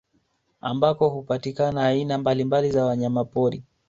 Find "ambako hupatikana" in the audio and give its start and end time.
0.61-1.81